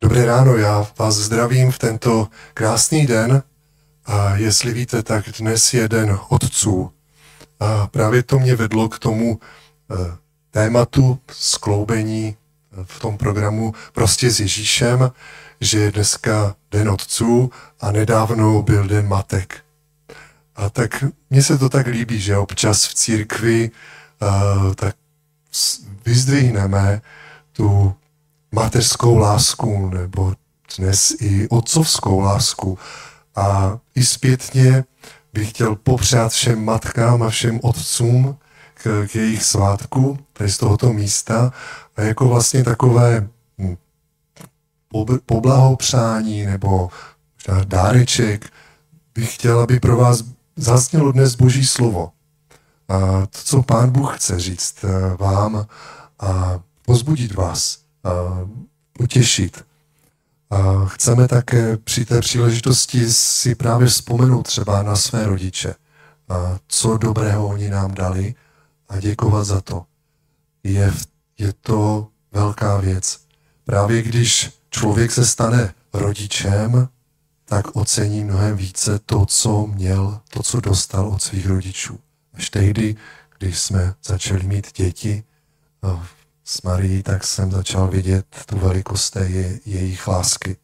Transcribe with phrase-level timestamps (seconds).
[0.00, 3.42] Dobré ráno, já vás zdravím v tento krásný den.
[4.06, 6.92] A jestli víte, tak dnes je den otců.
[7.60, 9.40] A právě to mě vedlo k tomu
[9.90, 10.16] eh,
[10.50, 12.36] tématu skloubení
[12.84, 15.10] v tom programu prostě s Ježíšem,
[15.60, 17.50] že je dneska den otců
[17.80, 19.64] a nedávno byl den matek.
[20.56, 23.70] A tak mně se to tak líbí, že občas v církvi
[24.22, 24.96] uh, tak
[26.04, 27.02] vyzdvihneme
[27.52, 27.94] tu
[28.52, 30.34] mateřskou lásku nebo
[30.78, 32.78] dnes i otcovskou lásku.
[33.36, 34.84] A i zpětně
[35.32, 38.36] bych chtěl popřát všem matkám a všem otcům
[38.74, 41.52] k, k jejich svátku, tady z tohoto místa,
[41.96, 43.76] a jako vlastně takové hm,
[45.26, 46.90] poblahopřání nebo
[47.64, 48.50] dáreček
[49.14, 50.24] bych chtěl, aby pro vás
[50.56, 52.12] zaznělo dnes Boží slovo.
[52.88, 55.66] A to, co Pán Bůh chce říct eh, vám
[56.20, 57.78] a pozbudit vás
[58.98, 59.64] utěšit.
[60.50, 65.74] A chceme také při té příležitosti si právě vzpomenout třeba na své rodiče,
[66.28, 68.34] a co dobrého oni nám dali
[68.88, 69.84] a děkovat za to.
[70.64, 70.92] Je,
[71.38, 73.20] je to velká věc.
[73.64, 76.88] Právě když člověk se stane rodičem,
[77.44, 81.98] tak ocení mnohem více to, co měl, to, co dostal od svých rodičů.
[82.34, 82.96] Až tehdy,
[83.38, 85.24] když jsme začali mít děti,
[86.48, 90.56] s Marií, tak jsem začal vidět tu velikost té je, jejich lásky.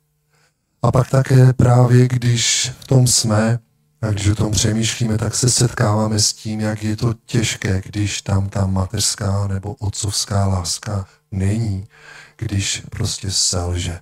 [0.83, 3.59] A pak také právě, když v tom jsme,
[4.03, 8.23] a když o tom přemýšlíme, tak se setkáváme s tím, jak je to těžké, když
[8.23, 11.89] tam ta mateřská nebo otcovská láska není,
[12.37, 14.01] když prostě selže.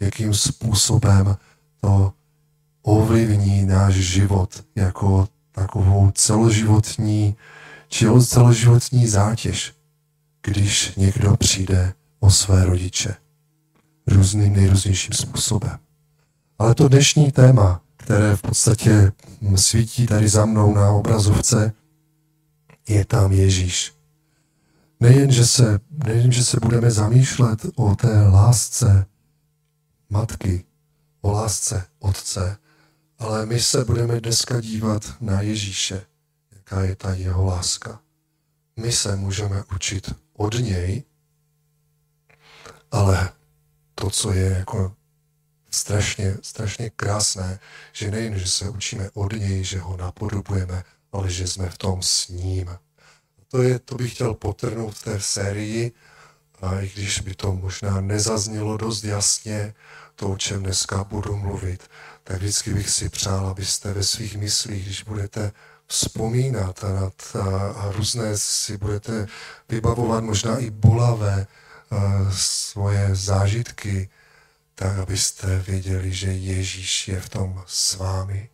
[0.00, 1.36] Jakým způsobem
[1.80, 2.12] to
[2.82, 7.36] ovlivní náš život jako takovou celoživotní,
[8.26, 9.77] celoživotní zátěž
[10.48, 13.14] když někdo přijde o své rodiče.
[14.06, 15.78] Různým nejrůznějším způsobem.
[16.58, 19.12] Ale to dnešní téma, které v podstatě
[19.56, 21.72] svítí tady za mnou na obrazovce,
[22.88, 23.94] je tam Ježíš.
[25.00, 29.06] Nejen, že se, nejen, že se budeme zamýšlet o té lásce
[30.10, 30.64] matky,
[31.20, 32.56] o lásce otce,
[33.18, 36.06] ale my se budeme dneska dívat na Ježíše,
[36.52, 38.00] jaká je ta jeho láska.
[38.76, 41.02] My se můžeme učit od něj,
[42.90, 43.32] ale
[43.94, 44.94] to, co je jako
[45.70, 47.58] strašně, strašně krásné,
[47.92, 52.02] že nejen, že se učíme od něj, že ho napodobujeme, ale že jsme v tom
[52.02, 52.78] s ním.
[53.48, 55.92] To, je, to bych chtěl potrhnout v té sérii,
[56.62, 59.74] a i když by to možná nezaznělo dost jasně,
[60.14, 61.90] to, o čem dneska budu mluvit,
[62.24, 65.52] tak vždycky bych si přál, abyste ve svých myslích, když budete
[65.88, 69.26] vzpomínat a, nad, a, a různé si budete
[69.68, 71.46] vybavovat možná i bolavé
[72.32, 74.08] svoje zážitky,
[74.74, 78.48] tak abyste věděli, že Ježíš je v tom s vámi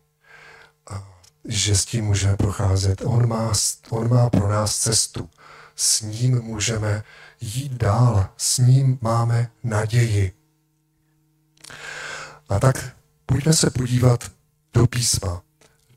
[0.87, 1.07] a
[1.45, 3.01] že s tím můžeme procházet.
[3.05, 3.51] On má,
[3.89, 5.29] on má pro nás cestu.
[5.75, 7.03] S ním můžeme
[7.41, 8.29] jít dál.
[8.37, 10.31] S ním máme naději.
[12.49, 14.31] A tak pojďme se podívat
[14.73, 15.44] do písma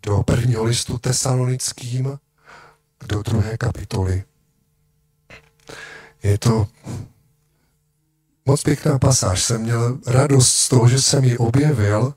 [0.08, 2.18] do prvního listu tesalonickým,
[3.06, 4.24] do druhé kapitoly.
[6.22, 6.68] Je to
[8.46, 9.44] moc pěkná pasáž.
[9.44, 12.14] Jsem měl radost z toho, že jsem ji objevil,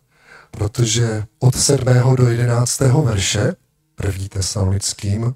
[0.52, 1.86] protože od 7.
[2.16, 2.80] do 11.
[2.80, 3.56] verše,
[3.96, 5.36] první tesalonickým,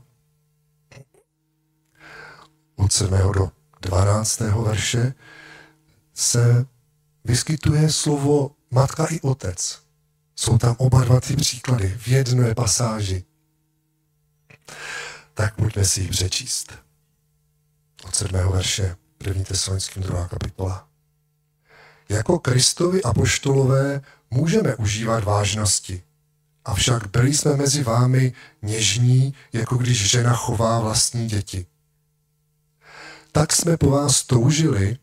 [2.76, 3.18] od 7.
[3.34, 3.52] do
[3.82, 4.40] 12.
[4.40, 5.14] verše,
[6.14, 6.66] se
[7.26, 9.85] vyskytuje slovo matka i otec.
[10.36, 13.24] Jsou tam oba dva ty příklady v jedné pasáži.
[15.34, 16.74] Tak pojďme si ji přečíst.
[18.04, 18.52] Od 7.
[18.52, 18.96] verše,
[19.28, 19.44] 1.
[19.44, 20.28] tesalonickým 2.
[20.28, 20.88] kapitola.
[22.10, 24.02] Jako Kristovi apoštolové
[24.32, 26.04] můžeme užívat vážnosti,
[26.66, 31.66] avšak byli jsme mezi vámi něžní, jako když žena chová vlastní děti.
[33.32, 34.98] Tak jsme po vás toužili,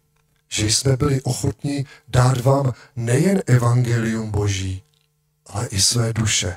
[0.49, 4.83] že jsme byli ochotni dát vám nejen evangelium Boží,
[5.53, 6.57] ale i své duše.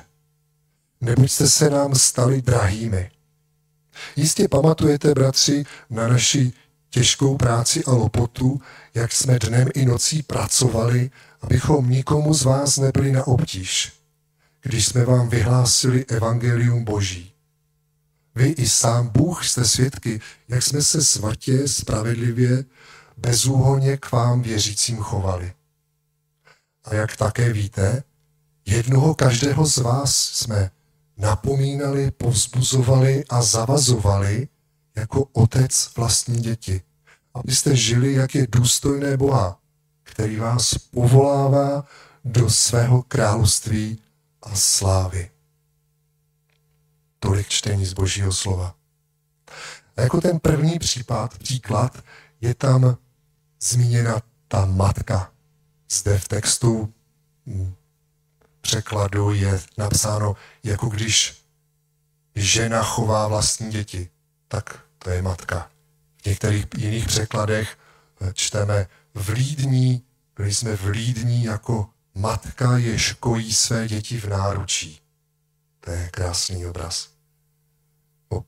[1.00, 3.10] Neboť jste se nám stali drahými.
[4.16, 6.52] Jistě pamatujete, bratři, na naši
[6.90, 8.60] těžkou práci a lopotu,
[8.94, 11.10] jak jsme dnem i nocí pracovali,
[11.40, 13.92] abychom nikomu z vás nebyli na obtíž,
[14.62, 17.32] když jsme vám vyhlásili evangelium Boží.
[18.34, 22.64] Vy i sám Bůh jste svědky, jak jsme se svatě, spravedlivě,
[23.16, 25.52] bezúhoně k vám věřícím chovali.
[26.84, 28.02] A jak také víte,
[28.66, 30.70] Jednoho každého z vás jsme
[31.16, 34.48] napomínali, povzbuzovali a zavazovali
[34.96, 36.82] jako otec vlastní děti,
[37.34, 39.60] abyste žili, jak je důstojné Boha,
[40.02, 41.84] který vás povolává
[42.24, 44.02] do svého království
[44.42, 45.30] a slávy.
[47.18, 48.74] Tolik čtení z Božího slova.
[49.96, 52.04] A jako ten první případ, příklad,
[52.40, 52.96] je tam
[53.60, 55.32] zmíněna ta matka.
[55.90, 56.92] Zde v textu
[58.66, 61.42] překladu je napsáno, jako když
[62.34, 64.08] žena chová vlastní děti,
[64.48, 65.70] tak to je matka.
[66.22, 67.78] V některých jiných překladech
[68.20, 70.02] eh, čteme vlídní,
[70.36, 75.00] byli jsme vlídní jako matka, jež kojí své děti v náručí.
[75.80, 77.08] To je krásný obraz.
[78.28, 78.44] O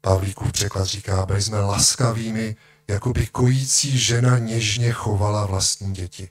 [0.00, 2.56] Pavlíkův překlad říká, byli jsme laskavými,
[2.88, 6.28] jako by kojící žena něžně chovala vlastní děti.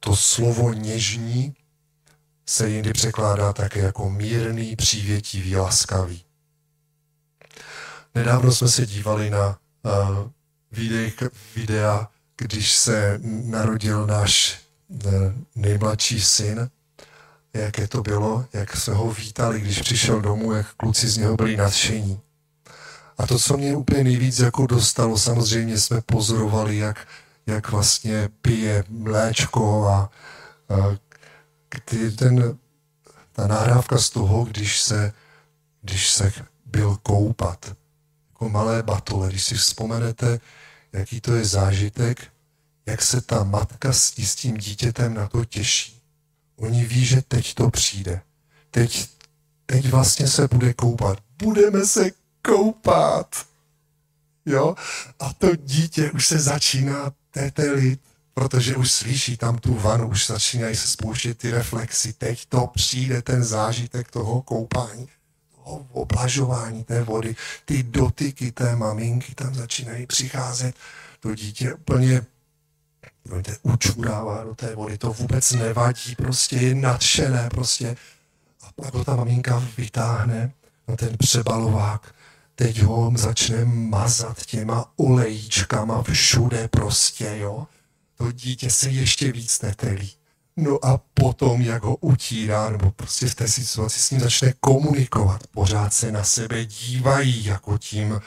[0.00, 1.54] To slovo něžní
[2.46, 6.24] se jindy překládá také jako mírný, přívětivý, laskavý.
[8.14, 10.30] Nedávno jsme se dívali na uh,
[10.72, 11.10] videa,
[11.56, 15.12] videa, když se narodil náš uh,
[15.54, 16.70] nejmladší syn,
[17.54, 21.56] jaké to bylo, jak jsme ho vítali, když přišel domů, jak kluci z něho byli
[21.56, 22.20] nadšení.
[23.18, 27.06] A to, co mě úplně nejvíc jako dostalo, samozřejmě jsme pozorovali, jak,
[27.46, 30.10] jak vlastně pije mléčko a,
[30.74, 30.96] a
[31.74, 32.58] kdy ten,
[33.32, 35.12] ta nahrávka z toho, když se,
[35.82, 36.32] když se
[36.66, 37.76] byl koupat,
[38.28, 40.40] jako malé batole, když si vzpomenete,
[40.92, 42.32] jaký to je zážitek,
[42.86, 46.00] jak se ta matka s tím dítětem na to těší.
[46.56, 48.20] Oni ví, že teď to přijde.
[48.70, 49.08] Teď,
[49.66, 51.18] teď vlastně se bude koupat.
[51.42, 52.10] Budeme se
[52.42, 53.46] koupat.
[54.46, 54.74] Jo?
[55.20, 58.00] A to dítě už se začíná tetelit
[58.34, 62.12] protože už slyší tam tu vanu, už začínají se spouštět ty reflexy.
[62.12, 65.08] Teď to přijde ten zážitek toho koupání,
[65.54, 70.74] toho oblažování té vody, ty dotyky té maminky tam začínají přicházet.
[71.20, 72.26] To dítě úplně
[73.22, 77.96] promiňte, učurává do té vody, to vůbec nevadí, prostě je nadšené, prostě.
[78.62, 80.52] A pak ho ta maminka vytáhne
[80.88, 82.14] na ten přebalovák,
[82.54, 87.66] teď ho začne mazat těma olejíčkama všude prostě, jo
[88.16, 90.10] to dítě se ještě víc netelí.
[90.56, 95.46] No a potom, jak ho utírá, nebo prostě v té situaci s ním začne komunikovat,
[95.46, 98.20] pořád se na sebe dívají jako tím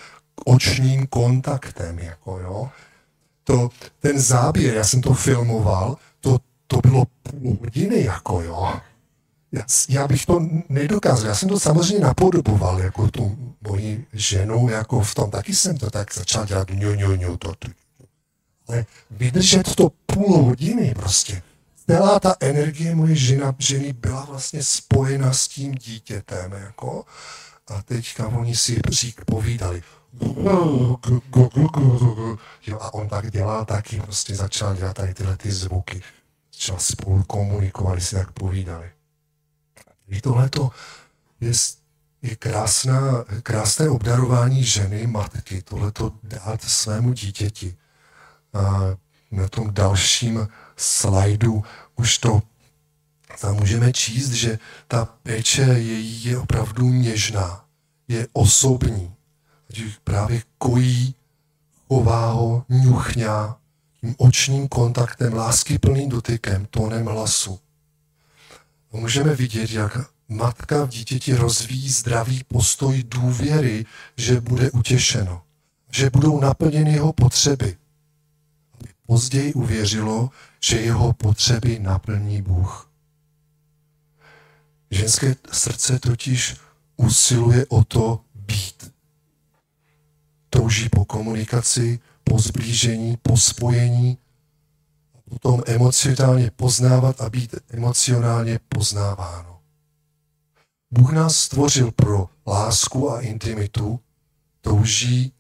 [0.45, 2.69] očním kontaktem, jako jo.
[3.43, 3.69] To,
[3.99, 8.73] ten záběr, já jsem to filmoval, to, to bylo půl hodiny, jako jo.
[9.51, 15.01] Já, já bych to nedokázal, já jsem to samozřejmě napodoboval, jako tu moji ženu, jako
[15.01, 17.67] v tom, taky jsem to tak začal dělat, ňu, ňu, ňu, to, to,
[18.67, 21.41] ale vydržet to půl hodiny prostě.
[21.89, 27.05] Celá ta energie moje žena, ženy byla vlastně spojena s tím dítětem, jako.
[27.67, 29.83] A teďka oni si řík povídali.
[32.67, 36.01] Jo, a on tak dělal taky, prostě začal dělat tady tyhle ty zvuky.
[36.53, 38.91] Začal spolu komunikovali, si tak povídali.
[40.07, 40.69] I tohleto
[41.41, 41.51] je,
[42.21, 47.75] je krásná, krásné obdarování ženy, matky, tohleto dát svému dítěti
[49.31, 51.63] na tom dalším slajdu
[51.95, 52.41] už to
[53.41, 57.65] tam můžeme číst, že ta péče její je opravdu něžná,
[58.07, 59.13] je osobní.
[59.69, 61.15] Ať právě kojí,
[61.87, 63.57] chová ho, ňuchňá
[64.01, 67.59] tím očním kontaktem, láskyplným dotykem, tónem hlasu.
[68.91, 73.85] Můžeme vidět, jak matka v dítěti rozvíjí zdravý postoj důvěry,
[74.17, 75.41] že bude utěšeno,
[75.91, 77.77] že budou naplněny jeho potřeby
[79.07, 80.29] později uvěřilo,
[80.63, 82.91] že jeho potřeby naplní Bůh.
[84.91, 86.55] Ženské srdce totiž
[86.97, 88.93] usiluje o to být.
[90.49, 94.17] Touží po komunikaci, po zblížení, po spojení,
[95.29, 99.59] potom emocionálně poznávat a být emocionálně poznáváno.
[100.91, 103.99] Bůh nás stvořil pro lásku a intimitu,
[104.61, 105.33] touží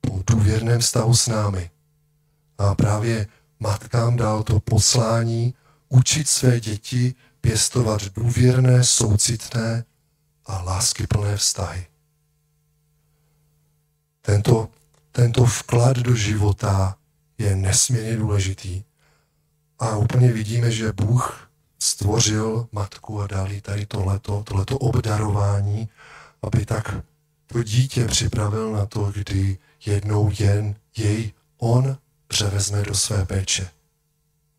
[0.00, 1.70] po důvěrném vztahu s námi.
[2.58, 3.26] A právě
[3.60, 5.54] matkám dal to poslání
[5.88, 9.84] učit své děti pěstovat důvěrné, soucitné
[10.46, 11.86] a láskyplné vztahy.
[14.22, 14.68] Tento,
[15.12, 16.96] tento vklad do života
[17.38, 18.84] je nesmírně důležitý.
[19.78, 25.88] A úplně vidíme, že Bůh stvořil matku a dal jí tady tohleto, tohleto obdarování,
[26.42, 26.96] aby tak
[27.46, 31.96] to dítě připravil na to, kdy jednou jen jej on
[32.34, 33.68] převezme do své péče,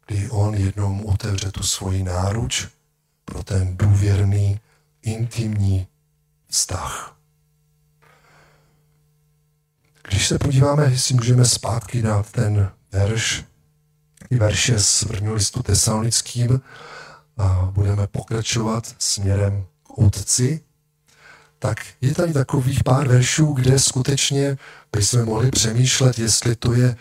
[0.08, 2.68] kdy on jednou otevře tu svoji náruč
[3.26, 4.60] pro ten důvěrný,
[5.02, 5.88] intimní
[6.48, 7.18] vztah.
[10.08, 13.44] Když se podíváme, jestli můžeme zpátky dát ten verš
[14.30, 16.62] i verše z prvního listu tesalonickým
[17.38, 20.64] a budeme pokračovat směrem k otci,
[21.60, 24.58] tak je tady takových pár veršů, kde skutečně
[24.92, 26.96] bychom mohli přemýšlet, jestli to je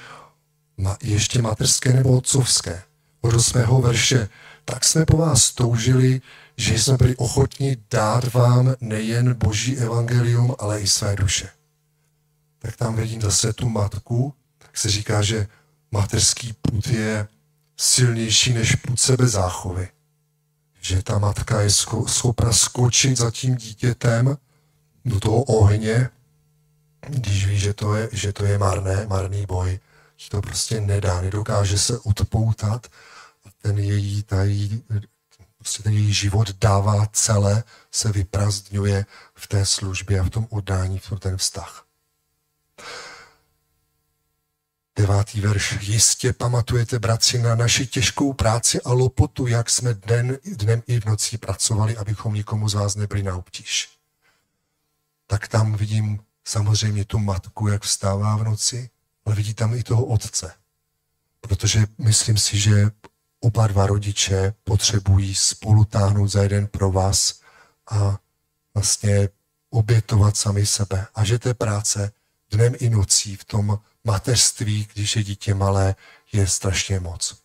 [1.02, 2.82] ještě materské nebo otcovské.
[3.20, 3.82] Od 8.
[3.82, 4.28] verše.
[4.64, 6.20] Tak jsme po vás toužili,
[6.56, 11.48] že jsme byli ochotni dát vám nejen boží evangelium, ale i své duše.
[12.58, 15.46] Tak tam vidím zase tu matku, tak se říká, že
[15.90, 17.28] materský put je
[17.76, 19.88] silnější než put sebe záchovy.
[20.80, 21.70] Že ta matka je
[22.06, 24.36] schopna skočit za tím dítětem
[25.04, 26.10] do toho ohně,
[27.08, 29.78] když ví, že to je, že to je marné, marný boj,
[30.16, 32.86] že to prostě nedá, nedokáže se odpoutat
[33.44, 34.84] a ten její, ta její,
[35.58, 40.98] prostě ten její život dává celé, se vyprazdňuje v té službě a v tom oddání,
[40.98, 41.86] v ten vztah.
[44.96, 45.78] Devátý verš.
[45.80, 51.04] Jistě pamatujete, bratři, na naši těžkou práci a lopotu, jak jsme den, dnem i v
[51.04, 53.88] noci pracovali, abychom nikomu z vás nebyli na obtíž.
[55.26, 58.90] Tak tam vidím samozřejmě tu matku, jak vstává v noci,
[59.24, 60.54] ale vidí tam i toho otce.
[61.40, 62.90] Protože myslím si, že
[63.40, 67.40] oba dva rodiče potřebují spolu táhnout za jeden pro vás
[67.90, 68.18] a
[68.74, 69.28] vlastně
[69.70, 71.06] obětovat sami sebe.
[71.14, 72.12] A že té práce
[72.50, 75.94] dnem i nocí v tom mateřství, když je dítě malé,
[76.32, 77.36] je strašně moc.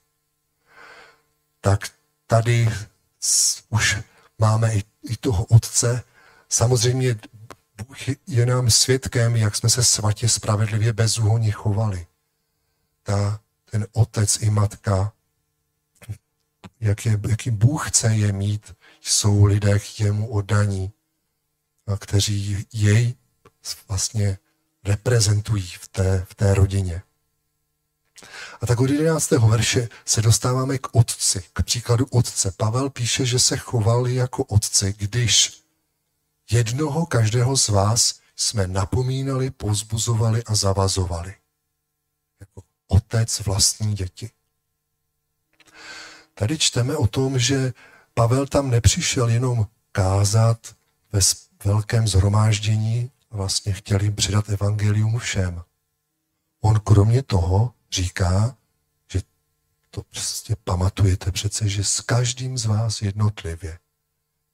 [1.61, 1.89] Tak
[2.27, 2.69] tady
[3.69, 3.97] už
[4.39, 6.03] máme i, i toho otce.
[6.49, 7.15] Samozřejmě
[7.87, 12.07] Bůh je nám svědkem, jak jsme se svatě spravedlivě bezúhonně chovali.
[13.03, 13.39] Ta,
[13.71, 15.13] ten otec i matka,
[16.79, 20.91] jak je, jaký Bůh chce je mít, jsou lidé k jemu oddaní,
[21.99, 23.15] kteří jej
[23.87, 24.37] vlastně
[24.83, 27.01] reprezentují v té, v té rodině.
[28.61, 29.31] A tak od 11.
[29.31, 32.51] verše se dostáváme k otci, k příkladu otce.
[32.57, 35.63] Pavel píše, že se chovali jako otci, když
[36.51, 41.35] jednoho každého z vás jsme napomínali, pozbuzovali a zavazovali.
[42.39, 44.29] Jako otec vlastní děti.
[46.33, 47.73] Tady čteme o tom, že
[48.13, 50.75] Pavel tam nepřišel jenom kázat
[51.11, 51.19] ve
[51.65, 55.63] velkém zhromáždění, vlastně chtěli předat evangelium všem.
[56.61, 58.55] On kromě toho říká,
[59.11, 59.21] že
[59.89, 63.79] to prostě pamatujete přece, že s každým z vás jednotlivě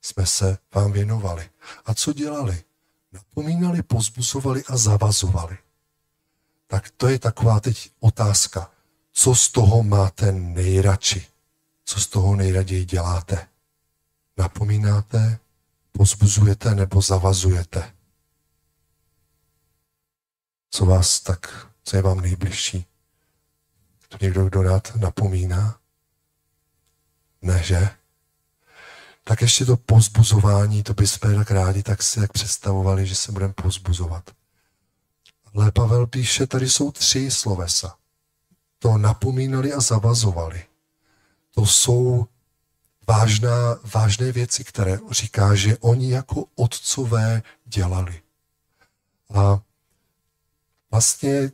[0.05, 1.49] jsme se vám věnovali.
[1.85, 2.63] A co dělali?
[3.11, 5.57] Napomínali, pozbuzovali a zavazovali.
[6.67, 8.71] Tak to je taková teď otázka.
[9.11, 11.27] Co z toho máte nejradši?
[11.85, 13.47] Co z toho nejraději děláte?
[14.37, 15.39] Napomínáte,
[15.91, 17.93] pozbuzujete nebo zavazujete?
[20.69, 22.85] Co vás tak, co je vám nejbližší?
[24.09, 25.79] To někdo, kdo rád napomíná?
[27.41, 27.89] Ne, že?
[29.27, 33.53] Tak ještě to pozbuzování, to bychom tak rádi tak si jak představovali, že se budeme
[33.53, 34.31] pozbuzovat.
[35.53, 37.95] Ale Pavel píše, tady jsou tři slovesa.
[38.79, 40.63] To napomínali a zavazovali.
[41.51, 42.27] To jsou
[43.07, 48.21] vážná, vážné věci, které říká, že oni jako otcové dělali.
[49.33, 49.59] A
[50.91, 51.51] vlastně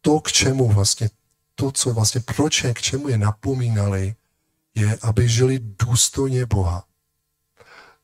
[0.00, 1.10] to, k čemu vlastně,
[1.54, 4.14] to, co vlastně, proč je, k čemu je napomínali,
[4.74, 6.89] je, aby žili důstojně Boha.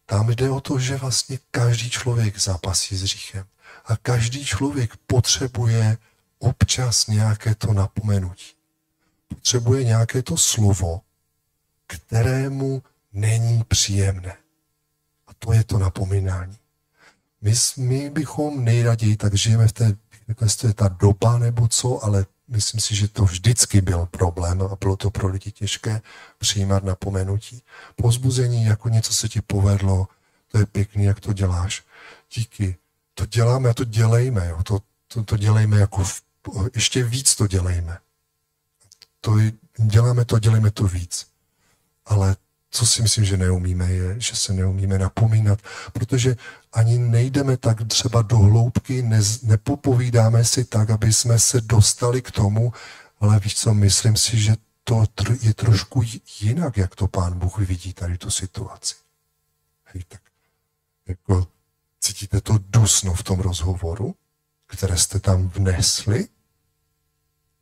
[0.06, 3.46] Tam jde o to, že vlastně každý člověk zápasí s říchem.
[3.84, 5.98] A každý člověk potřebuje
[6.38, 8.52] občas nějaké to napomenutí.
[9.28, 11.00] Potřebuje nějaké to slovo,
[11.86, 12.82] kterému
[13.12, 14.36] není příjemné.
[15.26, 16.58] A to je to napomínání.
[17.40, 19.96] My, my bychom nejraději, tak žijeme v té,
[20.40, 24.76] jestli je ta doba nebo co, ale myslím si, že to vždycky byl problém a
[24.80, 26.02] bylo to pro lidi těžké
[26.38, 27.62] přijímat napomenutí.
[27.96, 30.08] Pozbuzení, jako něco se ti povedlo,
[30.52, 31.84] to je pěkný, jak to děláš.
[32.34, 32.76] Díky.
[33.14, 34.48] To děláme a to dělejme.
[34.48, 34.62] Jo.
[34.62, 36.22] To, to, to dělejme jako v,
[36.74, 37.98] ještě víc to dělejme.
[39.20, 39.32] To
[39.76, 41.26] děláme to, dělejme to víc.
[42.06, 42.36] Ale
[42.76, 45.58] co si myslím, že neumíme, je, že se neumíme napomínat,
[45.92, 46.36] protože
[46.72, 52.30] ani nejdeme tak třeba do hloubky, ne, nepopovídáme si tak, aby jsme se dostali k
[52.30, 52.72] tomu,
[53.20, 55.04] ale víš co, myslím si, že to
[55.40, 56.02] je trošku
[56.40, 58.94] jinak, jak to pán Bůh vidí tady tu situaci.
[59.84, 60.20] Hej, tak
[61.06, 61.46] jako
[62.00, 64.14] cítíte to dusno v tom rozhovoru,
[64.66, 66.28] které jste tam vnesli?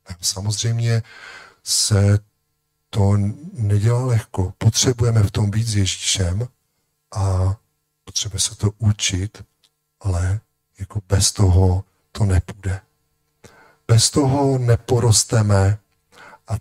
[0.07, 1.03] A samozřejmě
[1.63, 2.19] se
[2.95, 3.17] to
[3.53, 4.55] nedělá lehko.
[4.59, 6.49] Potřebujeme v tom být s Ježíšem
[7.15, 7.57] a
[8.05, 9.45] potřebujeme se to učit,
[10.01, 10.41] ale
[10.79, 12.81] jako bez toho to nepůjde.
[13.89, 15.79] Bez toho neporosteme
[16.49, 16.53] a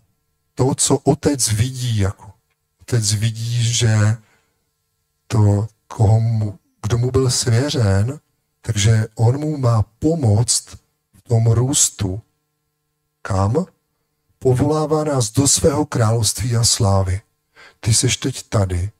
[0.56, 1.98] to, co otec vidí.
[1.98, 2.32] Jako.
[2.82, 4.18] Otec vidí, že
[5.28, 8.20] to, koho mu, kdo mu byl svěřen,
[8.62, 10.66] takže on mu má pomoct
[11.14, 12.22] v tom růstu.
[13.22, 13.66] Kam?
[14.44, 17.22] Povolává nás do svého království a slávy.
[17.80, 18.92] Ty jsi teď tady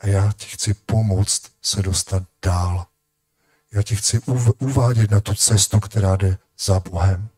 [0.00, 2.86] a já ti chci pomoct se dostat dál.
[3.72, 4.20] Já ti chci
[4.58, 7.28] uvádět na tu cestu, která jde za Bohem.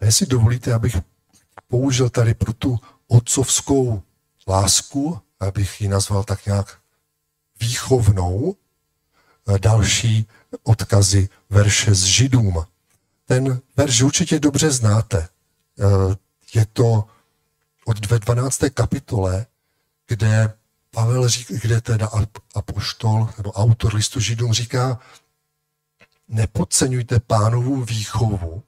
[0.00, 0.96] A jestli dovolíte, abych
[1.68, 4.02] použil tady pro tu otcovskou
[4.48, 6.78] lásku, abych ji nazval tak nějak
[7.60, 8.56] výchovnou,
[9.58, 10.26] další
[10.62, 12.66] odkazy verše z Židům.
[13.26, 15.28] Ten verš určitě dobře znáte.
[16.54, 17.04] Je to
[17.84, 18.60] od 12.
[18.74, 19.46] kapitole,
[20.06, 20.52] kde
[20.90, 22.10] Pavel říká, kde teda
[22.54, 24.98] apoštol nebo autor listu Židům říká,
[26.28, 28.62] nepodceňujte pánovu výchovu,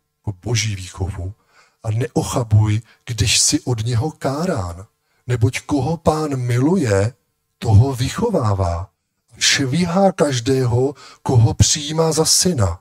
[0.45, 1.35] boží výchovu,
[1.83, 4.87] a neochabuj, když si od něho kárán.
[5.27, 7.15] Neboť koho pán miluje,
[7.59, 8.91] toho vychovává.
[9.39, 12.81] Švíhá každého, koho přijímá za syna.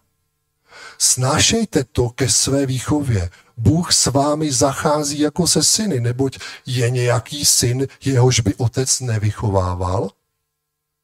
[1.03, 3.29] Snášejte to ke své výchově.
[3.57, 10.09] Bůh s vámi zachází jako se syny, neboť je nějaký syn, jehož by otec nevychovával?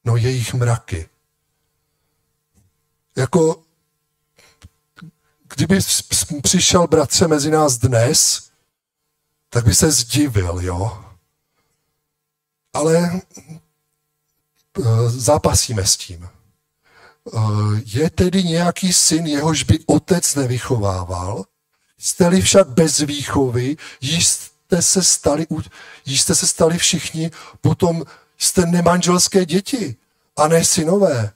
[0.06, 1.10] No je jich mraky.
[3.15, 3.63] Jako,
[5.56, 5.79] kdyby
[6.44, 8.50] přišel bratře mezi nás dnes,
[9.50, 11.06] tak by se zdivil, jo.
[12.74, 13.22] Ale
[14.79, 16.29] eh, zápasíme s tím.
[17.33, 17.39] Eh,
[17.86, 21.45] je tedy nějaký syn, jehož by otec nevychovával?
[21.98, 25.48] Jste-li však bez výchovy, jste se stali,
[26.05, 27.31] jste se stali všichni,
[27.62, 28.03] potom
[28.38, 29.95] jste nemanželské děti
[30.38, 31.31] a ne synové.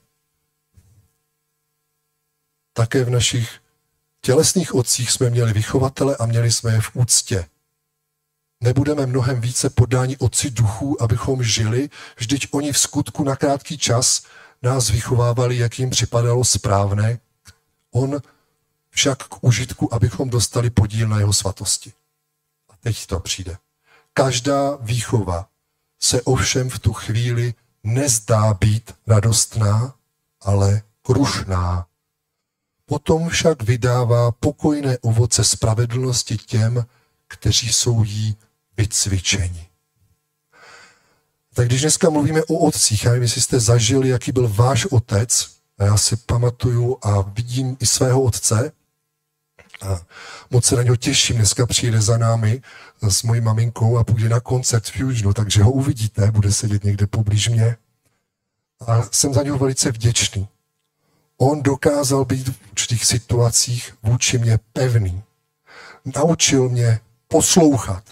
[2.73, 3.49] Také v našich
[4.21, 7.45] tělesných otcích jsme měli vychovatele a měli jsme je v úctě.
[8.61, 14.23] Nebudeme mnohem více podáni otci duchů, abychom žili, vždyť oni v skutku na krátký čas
[14.63, 17.19] nás vychovávali, jak jim připadalo správné.
[17.91, 18.21] On
[18.89, 21.93] však k užitku, abychom dostali podíl na jeho svatosti.
[22.69, 23.57] A teď to přijde.
[24.13, 25.47] Každá výchova
[25.99, 29.95] se ovšem v tu chvíli nezdá být radostná,
[30.41, 31.87] ale krušná.
[32.85, 36.85] Potom však vydává pokojné ovoce spravedlnosti těm,
[37.27, 38.37] kteří jsou jí
[38.77, 39.72] vycvičeni.
[41.53, 45.49] Tak když dneska mluvíme o otcích, já nevím, jestli jste zažili, jaký byl váš otec,
[45.77, 48.71] a já si pamatuju a vidím i svého otce,
[49.81, 50.01] a
[50.49, 51.35] moc se na něho těším.
[51.35, 52.61] Dneska přijde za námi
[53.01, 57.49] s mojí maminkou a půjde na koncert Fusionu, takže ho uvidíte, bude sedět někde poblíž
[57.49, 57.77] mě.
[58.87, 60.47] A jsem za něho velice vděčný.
[61.37, 65.23] On dokázal být v určitých situacích vůči mě pevný.
[66.15, 68.03] Naučil mě poslouchat.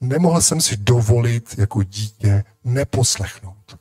[0.00, 3.78] Nemohl jsem si dovolit jako dítě neposlechnout.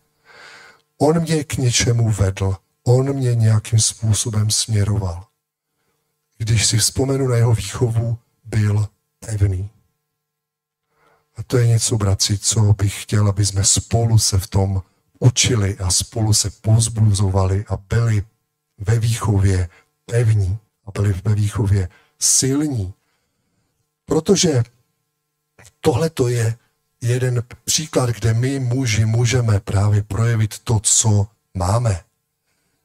[0.98, 5.28] On mě k něčemu vedl, on mě nějakým způsobem směroval
[6.38, 8.88] když si vzpomenu na jeho výchovu, byl
[9.20, 9.70] pevný.
[11.36, 14.82] A to je něco, bratři, co bych chtěl, aby jsme spolu se v tom
[15.20, 18.24] učili a spolu se pozbuzovali a byli
[18.78, 19.70] ve výchově
[20.06, 22.94] pevní a byli ve výchově silní.
[24.06, 24.64] Protože
[25.88, 26.56] tohle to je
[27.02, 32.00] jeden příklad, kde my muži můžeme právě projevit to, co máme.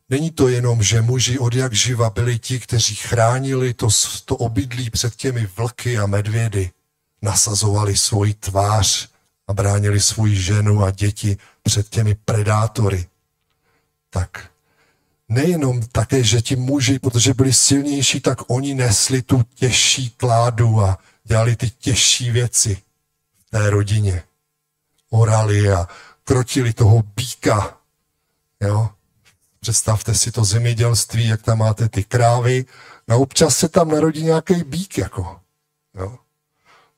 [0.08, 3.88] Není to jenom, že muži od jak živa byli ti, kteří chránili to,
[4.24, 6.70] to obydlí před těmi vlky a medvědy.
[7.22, 9.08] Nasazovali svoji tvář
[9.46, 13.06] a bránili svou ženu a děti před těmi predátory.
[14.10, 14.50] Tak
[15.28, 20.98] nejenom také, že ti muži, protože byli silnější, tak oni nesli tu těžší kládu a
[21.24, 22.82] dělali ty těžší věci
[23.52, 24.22] té rodině.
[25.10, 25.88] Orali a
[26.24, 27.76] krotili toho býka.
[28.60, 28.90] Jo?
[29.60, 32.64] Představte si to zemědělství, jak tam máte ty krávy.
[33.08, 35.40] No občas se tam narodí nějaký bík, jako.
[35.94, 36.18] Jo.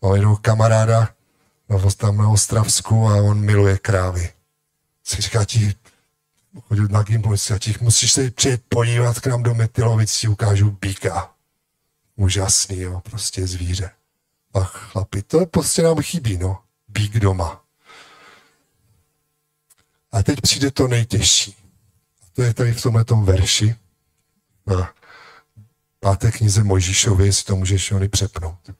[0.02, 1.08] Mám jednoho kamaráda
[1.68, 4.32] no, tam na Ostravsku a on miluje krávy.
[5.04, 5.74] Si říká ti,
[6.68, 10.70] chodil na Gimpolci a ti musíš se přijet podívat k nám do Metylovic, ti ukážu
[10.80, 11.30] bíka.
[12.16, 13.90] Úžasný, jo, prostě zvíře.
[14.54, 16.58] A chlapi, to je prostě nám chybí, no.
[16.88, 17.64] Bík doma.
[20.12, 21.56] A teď přijde to nejtěžší.
[22.32, 23.76] To je tady v tomhle verši.
[24.66, 24.92] Na
[26.00, 28.70] páté knize Mojžíšově, jestli to můžeš oni přepnout.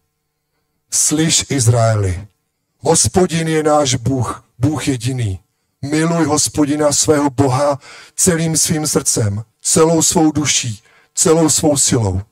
[0.91, 2.27] Slyš Izraeli,
[2.79, 5.41] hospodin je náš Bůh, Bůh jediný.
[5.83, 7.79] Miluj hospodina svého Boha
[8.17, 10.83] celým svým srdcem, celou svou duší,
[11.15, 12.23] celou svou silou.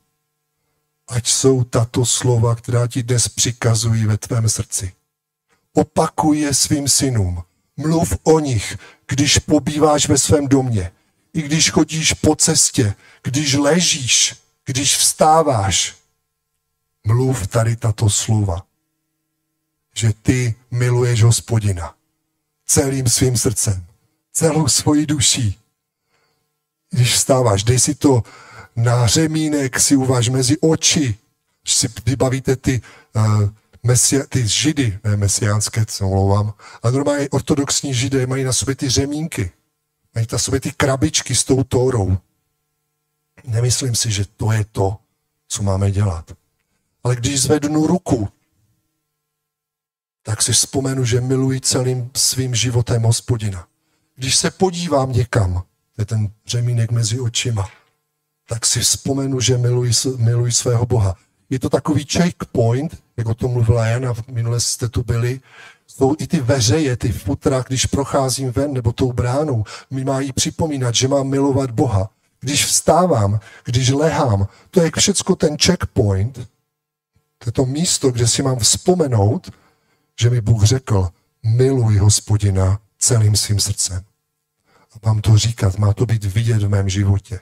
[1.08, 4.92] Ať jsou tato slova, která ti dnes přikazují ve tvém srdci.
[5.72, 7.42] Opakuj je svým synům.
[7.76, 10.92] Mluv o nich, když pobýváš ve svém domě,
[11.32, 15.96] i když chodíš po cestě, když ležíš, když vstáváš.
[17.04, 18.62] Mluv tady tato slova,
[19.94, 21.94] že ty miluješ hospodina
[22.66, 23.86] celým svým srdcem,
[24.32, 25.58] celou svojí duší.
[26.90, 28.22] Když vstáváš, dej si to
[28.76, 31.18] na řemínek, si uváž mezi oči,
[31.66, 32.82] si vybavíte ty,
[33.16, 33.50] uh,
[33.82, 38.88] mesia, ty židy, ne mesiánské, co mluvám, ale normálně ortodoxní židé mají na sobě ty
[38.88, 39.52] řemínky,
[40.14, 42.18] mají na sobě ty krabičky s tou tórou.
[43.44, 44.96] Nemyslím si, že to je to,
[45.48, 46.32] co máme dělat.
[47.04, 48.28] Ale když zvednu ruku,
[50.22, 53.66] tak si vzpomenu, že miluji celým svým životem hospodina.
[54.16, 55.62] Když se podívám někam,
[55.98, 57.68] je ten řemínek mezi očima,
[58.48, 61.16] tak si vzpomenu, že miluji, miluji svého Boha.
[61.50, 65.40] Je to takový checkpoint, jak o tom mluvila Jana, minule jste tu byli,
[65.86, 70.94] jsou i ty veřeje, ty futra, když procházím ven nebo tou bránou, mi mají připomínat,
[70.94, 72.10] že mám milovat Boha.
[72.40, 76.34] Když vstávám, když lehám, to je všecko ten checkpoint,
[77.38, 79.50] to je to místo, kde si mám vzpomenout,
[80.20, 81.08] že mi Bůh řekl,
[81.42, 84.04] miluj hospodina celým svým srdcem.
[84.94, 87.40] A mám to říkat, má to být vidět v mém životě.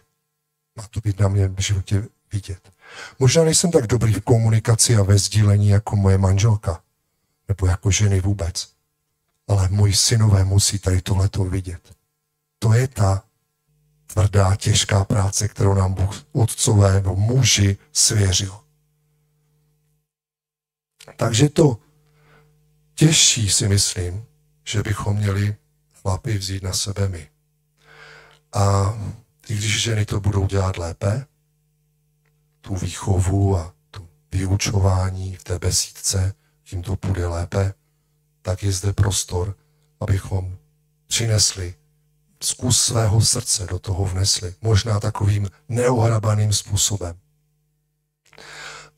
[0.76, 2.72] Má to být na mém životě vidět.
[3.18, 6.82] Možná nejsem tak dobrý v komunikaci a ve sdílení jako moje manželka,
[7.48, 8.72] nebo jako ženy vůbec.
[9.48, 11.96] Ale moji synové musí tady tohleto vidět.
[12.58, 13.24] To je ta
[14.06, 18.60] tvrdá, těžká práce, kterou nám Bůh otcové nebo muži svěřil.
[21.16, 21.78] Takže to
[22.94, 24.24] těžší si myslím,
[24.64, 25.56] že bychom měli
[26.02, 27.30] chlapy vzít na sebe my.
[28.52, 28.94] A
[29.50, 31.26] i když ženy to budou dělat lépe,
[32.60, 37.74] tu výchovu a tu vyučování v té besídce, tím to půjde lépe,
[38.42, 39.56] tak je zde prostor,
[40.00, 40.56] abychom
[41.06, 41.74] přinesli
[42.42, 44.54] zkus svého srdce do toho vnesli.
[44.60, 47.18] Možná takovým neohrabaným způsobem.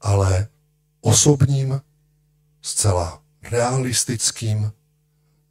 [0.01, 0.49] Ale
[1.01, 1.81] osobním,
[2.63, 4.73] zcela realistickým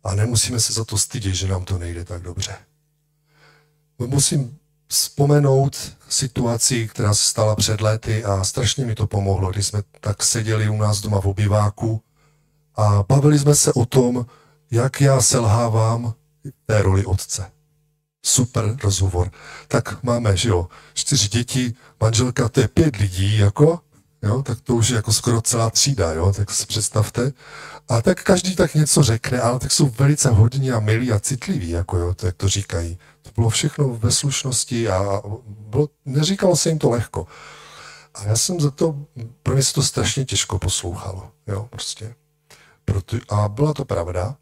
[0.03, 2.55] a nemusíme se za to stydět, že nám to nejde tak dobře.
[3.97, 4.60] Musím
[4.91, 5.77] vzpomenout
[6.09, 10.69] situaci, která se stala před lety a strašně mi to pomohlo, když jsme tak seděli
[10.69, 12.01] u nás doma v obyváku
[12.75, 14.25] a bavili jsme se o tom,
[14.71, 16.13] jak já selhávám
[16.65, 17.51] té roli otce.
[18.25, 19.31] Super rozhovor.
[19.67, 23.79] Tak máme, že jo, čtyři děti, manželka, to je pět lidí, jako,
[24.23, 27.33] jo, tak to už je jako skoro celá třída, jo, tak si představte.
[27.89, 31.69] A tak každý tak něco řekne, ale tak jsou velice hodní a milí a citliví,
[31.69, 32.97] jako jo, to jak to říkají.
[33.21, 37.27] To bylo všechno ve slušnosti a bylo, neříkalo se jim to lehko.
[38.13, 38.95] A já jsem za to,
[39.43, 42.15] pro mě se to strašně těžko poslouchalo, jo, prostě.
[42.85, 44.35] Proto, a byla to pravda.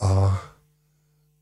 [0.00, 0.40] A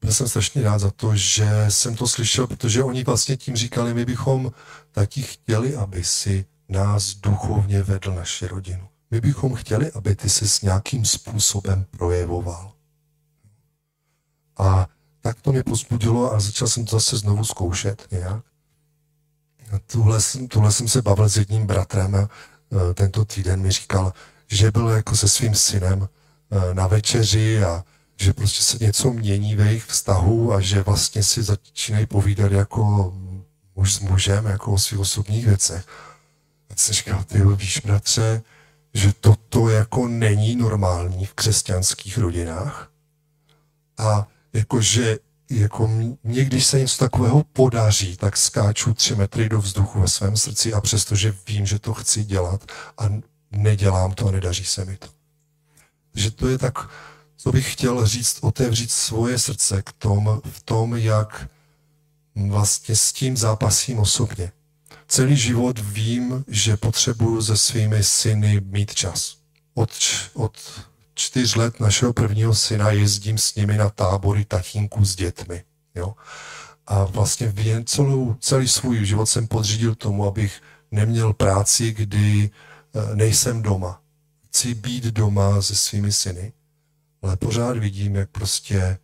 [0.00, 3.94] byl jsem strašně rád za to, že jsem to slyšel, protože oni vlastně tím říkali,
[3.94, 4.52] my bychom
[4.92, 8.88] taky chtěli, aby si nás duchovně vedl naši rodinu.
[9.10, 12.72] My bychom chtěli, aby ty se s nějakým způsobem projevoval.
[14.58, 14.86] A
[15.20, 18.44] tak to mě pozbudilo a začal jsem to zase znovu zkoušet nějak.
[19.86, 24.12] Tuhle, tuhle jsem se bavil s jedním bratrem a e, tento týden mi říkal,
[24.48, 26.08] že byl jako se svým synem
[26.50, 27.84] e, na večeři a
[28.16, 33.14] že prostě se něco mění ve jejich vztahu a že vlastně si začínají povídat jako
[33.76, 35.86] muž s mužem, jako o svých osobních věcech.
[36.70, 38.42] A jsem říkal, ty víš, bratře,
[38.94, 42.90] že toto jako není normální v křesťanských rodinách.
[43.98, 45.18] A jakože
[45.50, 45.86] jako
[46.22, 50.72] mě, když se něco takového podaří, tak skáču tři metry do vzduchu ve svém srdci
[50.72, 53.04] a přestože vím, že to chci dělat a
[53.50, 55.08] nedělám to a nedaří se mi to.
[56.12, 56.88] Takže to je tak,
[57.36, 61.48] co bych chtěl říct, otevřít svoje srdce k tom, v tom, jak
[62.48, 64.52] vlastně s tím zápasím osobně.
[65.10, 69.36] Celý život vím, že potřebuju se svými syny mít čas.
[69.74, 69.90] Od,
[70.34, 70.52] od
[71.14, 75.64] čtyř let našeho prvního syna jezdím s nimi na tábory tatínků s dětmi.
[75.94, 76.14] Jo?
[76.86, 82.50] A vlastně celou, celý svůj život jsem podřídil tomu, abych neměl práci, kdy
[82.94, 84.00] eh, nejsem doma.
[84.46, 86.52] Chci být doma se svými syny,
[87.22, 88.98] ale pořád vidím, jak prostě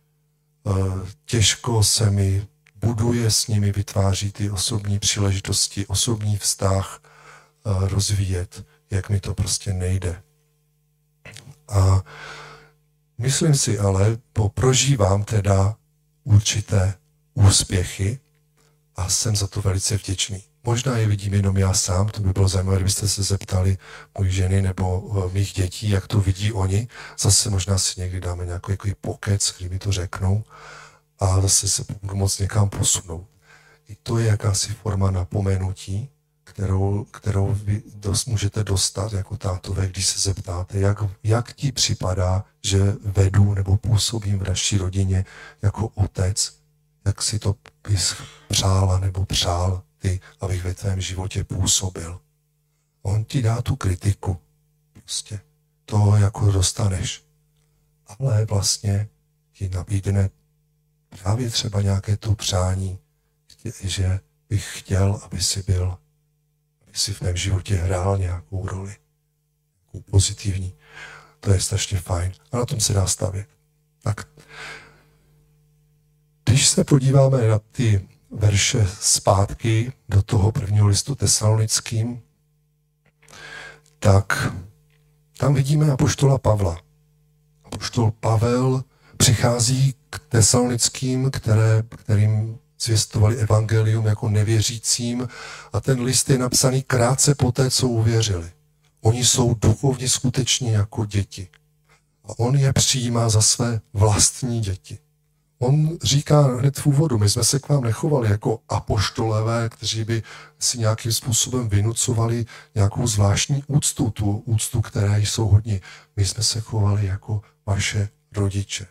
[0.63, 2.47] uh, těžko se mi
[2.81, 7.01] buduje s nimi, vytváří ty osobní příležitosti, osobní vztah
[7.65, 10.21] uh, rozvíjet, jak mi to prostě nejde.
[11.67, 12.03] A
[13.17, 15.75] myslím si ale, po prožívám teda
[16.23, 16.93] určité
[17.33, 18.19] úspěchy
[18.95, 20.43] a jsem za to velice vděčný.
[20.63, 23.77] Možná je vidím jenom já sám, to by bylo zajímavé, kdybyste se zeptali
[24.17, 26.87] mojí ženy nebo eh, mých dětí, jak to vidí oni.
[27.19, 30.43] Zase možná si někdy dáme nějaký, nějaký pokec, kdy mi to řeknou
[31.19, 33.27] a zase se budu moc někam posunout.
[33.87, 36.09] I to je jakási forma napomenutí,
[36.43, 42.45] kterou, kterou vy dost, můžete dostat jako tátové, když se zeptáte, jak, jak ti připadá,
[42.63, 45.25] že vedu nebo působím v naší rodině
[45.61, 46.57] jako otec,
[47.05, 47.55] jak si to
[47.89, 48.15] bys
[48.47, 52.19] přála nebo přál ty, abych ve tvém životě působil.
[53.01, 54.37] On ti dá tu kritiku.
[54.93, 55.39] Prostě
[55.85, 57.23] to jako dostaneš.
[58.07, 59.09] Ale vlastně
[59.51, 60.29] ti nabídne
[61.09, 62.99] právě třeba nějaké to přání,
[63.83, 65.97] že bych chtěl, aby si byl,
[66.87, 68.95] aby si v mém životě hrál nějakou roli,
[69.93, 70.73] nějakou pozitivní.
[71.39, 73.47] To je strašně fajn a na tom se dá stavět.
[74.03, 74.27] Tak,
[76.45, 82.21] když se podíváme na ty verše zpátky do toho prvního listu tesalonickým,
[83.99, 84.53] tak
[85.37, 86.81] tam vidíme apoštola Pavla.
[87.63, 88.83] Apoštol Pavel
[89.17, 89.95] přichází
[90.29, 95.27] tesalonickým, které, kterým zvěstovali evangelium jako nevěřícím
[95.73, 98.51] a ten list je napsaný krátce po té, co uvěřili.
[99.01, 101.47] Oni jsou duchovně skutečně jako děti.
[102.23, 104.97] A on je přijímá za své vlastní děti.
[105.59, 110.23] On říká hned v úvodu, my jsme se k vám nechovali jako apoštolové, kteří by
[110.59, 115.81] si nějakým způsobem vynucovali nějakou zvláštní úctu, tu úctu, které jsou hodně.
[116.15, 118.87] My jsme se chovali jako vaše rodiče.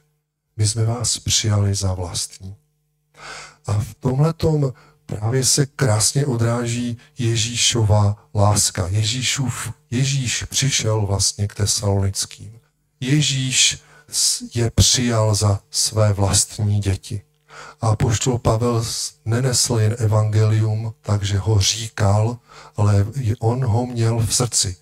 [0.57, 2.57] My jsme vás přijali za vlastní.
[3.67, 4.35] A v tomhle
[5.07, 8.89] právě se krásně odráží Ježíšova láska.
[8.89, 12.61] Ježíšův, Ježíš přišel vlastně k tesalonickým.
[13.01, 13.79] Ježíš
[14.55, 17.23] je přijal za své vlastní děti.
[17.81, 18.85] A poštol Pavel
[19.25, 22.39] nenesl jen evangelium, takže ho říkal,
[22.77, 23.07] ale
[23.39, 24.77] on ho měl v srdci.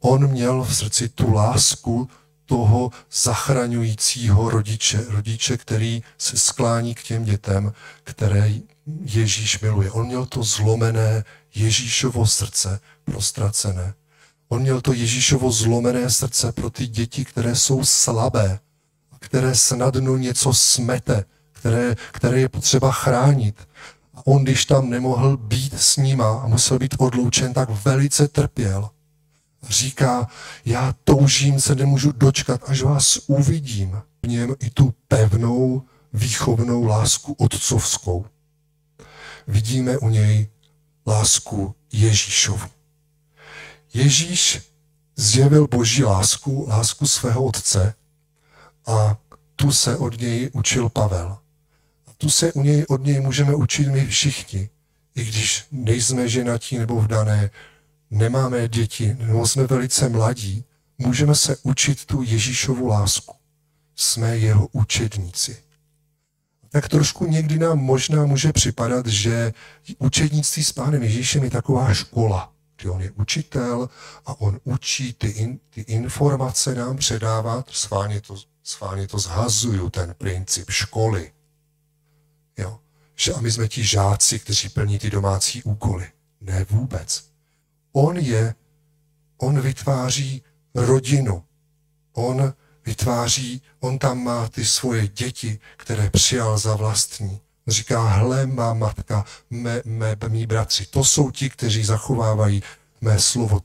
[0.00, 2.08] On měl v srdci tu lásku
[2.46, 7.72] toho zachraňujícího rodiče, rodiče, který se sklání k těm dětem,
[8.04, 8.52] které
[9.00, 9.90] Ježíš miluje.
[9.90, 13.94] On měl to zlomené Ježíšovo srdce prostracené.
[14.48, 18.58] On měl to Ježíšovo zlomené srdce pro ty děti, které jsou slabé,
[19.18, 23.68] které snadno něco smete, které, které je potřeba chránit.
[24.14, 28.90] A on, když tam nemohl být s nima a musel být odloučen, tak velice trpěl.
[29.62, 30.28] Říká,
[30.64, 34.02] já toužím, se nemůžu dočkat, až vás uvidím.
[34.22, 38.26] V něm i tu pevnou, výchovnou lásku otcovskou.
[39.46, 40.48] Vidíme u něj
[41.06, 42.68] lásku Ježíšovu.
[43.94, 44.60] Ježíš
[45.16, 47.94] zjevil boží lásku, lásku svého otce,
[48.86, 49.18] a
[49.56, 51.38] tu se od něj učil Pavel.
[52.06, 54.68] A tu se u něj, od něj můžeme učit my všichni,
[55.14, 57.50] i když nejsme ženatí nebo vdané,
[58.10, 60.64] nemáme děti, nebo jsme velice mladí,
[60.98, 63.34] můžeme se učit tu Ježíšovu lásku.
[63.96, 65.56] Jsme jeho učedníci.
[66.70, 69.52] Tak trošku někdy nám možná může připadat, že
[69.98, 73.88] učednictví s pánem Ježíšem je taková škola, že on je učitel
[74.26, 80.14] a on učí ty, in, ty informace nám předávat, schválně to schválně to zhazuju, ten
[80.14, 81.32] princip školy.
[82.58, 82.80] Jo?
[83.14, 86.10] Že a my jsme ti žáci, kteří plní ty domácí úkoly.
[86.40, 87.24] Ne vůbec.
[87.96, 88.54] On je,
[89.38, 90.42] on vytváří
[90.74, 91.44] rodinu.
[92.12, 92.52] On
[92.86, 97.40] vytváří, on tam má ty svoje děti, které přijal za vlastní.
[97.66, 102.62] Říká, hle má matka, mé, mé, mý bratři, to jsou ti, kteří zachovávají
[103.00, 103.60] mé slovo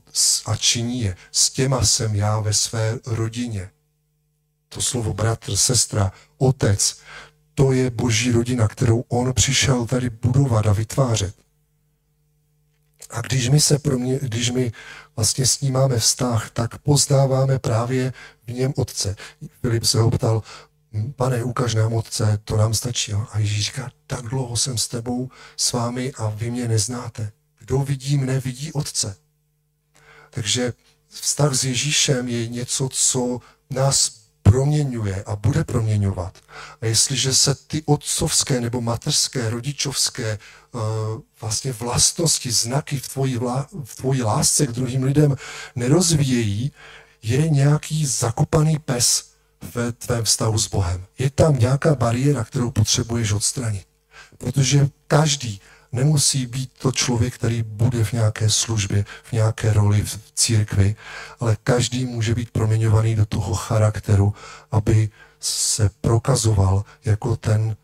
[0.46, 1.16] a činí je.
[1.32, 3.70] S těma jsem já ve své rodině
[4.68, 6.96] to slovo bratr, sestra, otec,
[7.54, 11.41] to je boží rodina, kterou on přišel tady budovat a vytvářet.
[13.12, 14.72] A když my se pro mě, když my
[15.16, 18.12] vlastně s ním máme vztah, tak poznáváme právě
[18.46, 19.16] v něm otce.
[19.60, 20.42] Filip se ho ptal,
[21.16, 23.12] pane, ukaž nám otce, to nám stačí.
[23.12, 27.32] A Ježíš říká, tak dlouho jsem s tebou, s vámi a vy mě neznáte.
[27.58, 29.16] Kdo vidí mne, vidí otce.
[30.30, 30.72] Takže
[31.08, 36.38] vztah s Ježíšem je něco, co nás proměňuje a bude proměňovat.
[36.80, 40.38] A jestliže se ty otcovské nebo mateřské, rodičovské
[40.72, 40.80] uh,
[41.40, 45.36] vlastně vlastnosti, znaky v tvojí, vlá, v tvojí lásce k druhým lidem
[45.76, 46.72] nerozvíjejí,
[47.22, 49.32] je nějaký zakopaný pes
[49.74, 51.04] ve tvém vztahu s Bohem.
[51.18, 53.86] Je tam nějaká bariéra, kterou potřebuješ odstranit.
[54.38, 55.60] Protože každý
[55.92, 60.96] Nemusí být to člověk, který bude v nějaké službě, v nějaké roli v církvi,
[61.40, 64.34] ale každý může být proměňovaný do toho charakteru,
[64.70, 67.76] aby se prokazoval jako ten,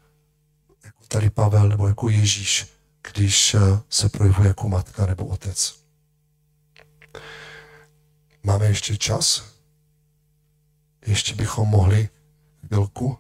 [0.84, 2.78] jako tady Pavel nebo jako Ježíš
[3.12, 5.78] když eh, se projevuje jako matka nebo otec.
[8.42, 9.44] Máme ještě čas?
[11.06, 12.08] Ještě bychom mohli
[12.66, 13.18] chvilku?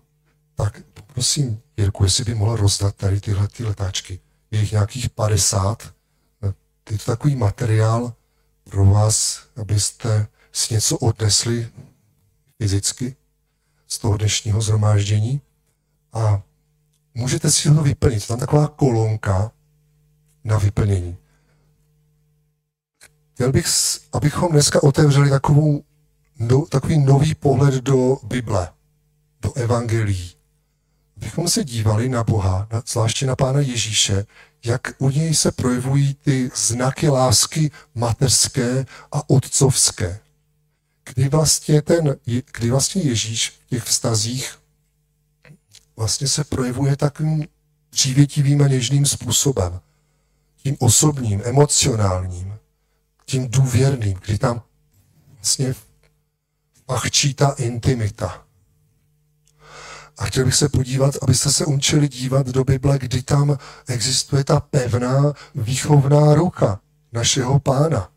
[0.54, 4.20] Tak prosím, Jirku, jestli by mohl rozdat tady tyhle ty letáčky.
[4.50, 5.94] Je jich nějakých 50.
[6.90, 8.12] Je to takový materiál
[8.64, 11.68] pro vás, abyste si něco odnesli
[12.58, 13.16] fyzicky
[13.86, 15.40] z toho dnešního zhromáždění
[16.12, 16.42] a
[17.14, 18.26] můžete si ho vyplnit.
[18.26, 19.52] Tam taková kolonka
[20.44, 21.16] na vyplnění.
[23.34, 23.66] Chtěl bych,
[24.12, 25.84] abychom dneska otevřeli takovou,
[26.38, 28.72] no, takový nový pohled do Bible,
[29.42, 30.37] do evangelií.
[31.20, 34.26] Abychom se dívali na Boha, na, zvláště na Pána Ježíše,
[34.64, 40.20] jak u něj se projevují ty znaky lásky mateřské a otcovské.
[41.04, 42.16] Kdy vlastně, ten,
[42.52, 44.58] kdy vlastně Ježíš v těch vztazích
[45.96, 47.46] vlastně se projevuje takovým
[47.90, 49.80] přívětivým a něžným způsobem.
[50.56, 52.54] Tím osobním, emocionálním,
[53.26, 54.62] tím důvěrným, kdy tam
[55.34, 55.74] vlastně
[56.86, 58.47] pachčí ta intimita.
[60.18, 64.60] A chtěl bych se podívat, abyste se učili dívat do Bible, kdy tam existuje ta
[64.60, 66.80] pevná výchovná ruka
[67.12, 68.10] našeho pána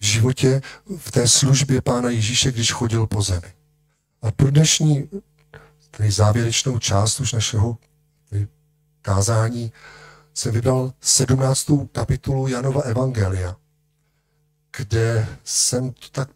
[0.00, 0.62] v životě,
[0.98, 3.52] v té službě pána Ježíše, když chodil po zemi.
[4.22, 5.08] A pro dnešní
[5.90, 7.78] tedy závěrečnou část už našeho
[9.02, 9.72] kázání
[10.34, 11.70] jsem vybral 17.
[11.92, 13.56] kapitolu Janova Evangelia,
[14.76, 16.28] kde jsem to tak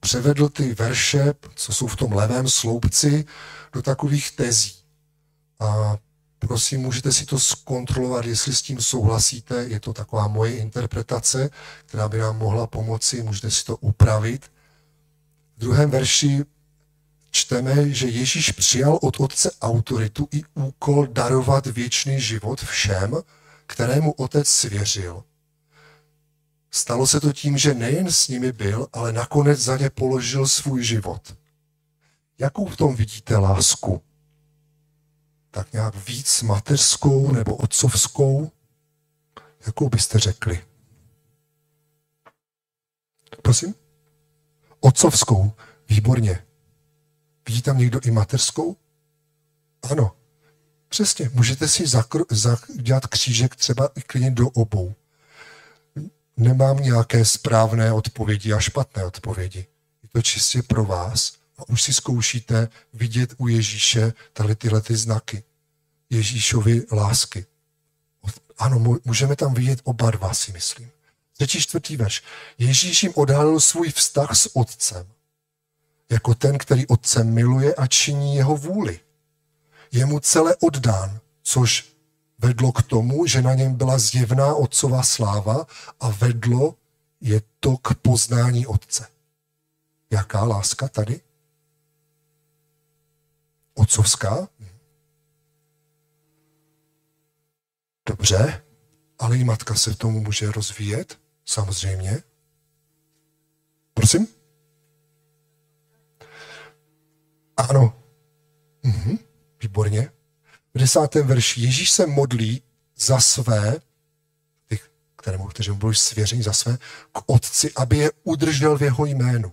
[0.00, 3.24] převedl ty verše, co jsou v tom levém sloupci,
[3.72, 4.74] do takových tezí.
[5.60, 5.96] A
[6.38, 9.64] prosím, můžete si to zkontrolovat, jestli s tím souhlasíte.
[9.64, 11.50] Je to taková moje interpretace,
[11.86, 14.52] která by nám mohla pomoci, můžete si to upravit.
[15.56, 16.44] V druhém verši
[17.30, 23.16] čteme, že Ježíš přijal od Otce autoritu i úkol darovat věčný život všem,
[23.66, 25.22] kterému Otec svěřil.
[26.70, 30.84] Stalo se to tím, že nejen s nimi byl, ale nakonec za ně položil svůj
[30.84, 31.36] život.
[32.38, 34.02] Jakou v tom vidíte lásku?
[35.50, 38.50] Tak nějak víc mateřskou nebo otcovskou?
[39.66, 40.64] Jakou byste řekli?
[43.42, 43.74] Prosím?
[44.80, 45.52] Otcovskou.
[45.88, 46.46] Výborně.
[47.48, 48.76] Vidí tam někdo i mateřskou?
[49.90, 50.16] Ano.
[50.88, 51.30] Přesně.
[51.34, 54.94] Můžete si zakr- dělat křížek třeba i klidně do obou.
[56.40, 59.66] Nemám nějaké správné odpovědi a špatné odpovědi.
[60.02, 64.96] Je to čistě pro vás a už si zkoušíte vidět u Ježíše tady tyhle ty
[64.96, 65.42] znaky.
[66.10, 67.46] Ježíšovi lásky.
[68.58, 70.90] Ano, můžeme tam vidět oba dva, si myslím.
[71.32, 72.22] Třetí čtvrtý veš.
[72.58, 75.06] Ježíš jim odhalil svůj vztah s otcem.
[76.10, 79.00] Jako ten, který otcem miluje a činí jeho vůli.
[79.92, 81.89] Je mu celé oddán, což
[82.42, 85.66] vedlo k tomu, že na něm byla zjevná otcová sláva
[86.00, 86.74] a vedlo
[87.20, 89.06] je to k poznání otce.
[90.10, 91.20] Jaká láska tady?
[93.74, 94.48] Otcovská?
[98.06, 98.64] Dobře,
[99.18, 102.22] ale i matka se tomu může rozvíjet, samozřejmě.
[103.94, 104.26] Prosím?
[107.56, 108.02] Ano.
[108.82, 109.18] Mhm,
[109.62, 110.19] výborně.
[110.74, 112.62] V desátém verši Ježíš se modlí
[112.96, 113.80] za své,
[115.16, 116.78] kterému, kteří mu byli svěřeni za své,
[117.12, 119.52] k otci, aby je udržel v jeho jménu.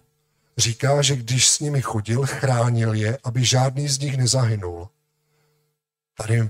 [0.57, 4.89] Říká, že když s nimi chodil, chránil je, aby žádný z nich nezahynul.
[6.17, 6.49] Tady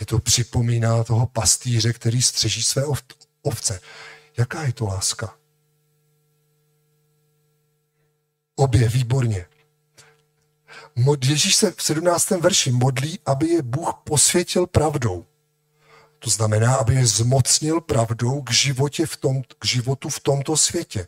[0.00, 2.82] je to připomíná toho pastýře, který střeží své
[3.42, 3.80] ovce.
[4.38, 5.34] Jaká je to láska?
[8.56, 9.46] Obě, výborně.
[11.24, 12.30] Ježíš se v 17.
[12.30, 15.26] verši modlí, aby je Bůh posvětil pravdou.
[16.18, 21.06] To znamená, aby je zmocnil pravdou k, životě v tom, k životu v tomto světě